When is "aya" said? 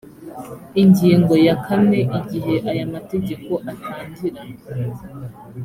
2.71-2.85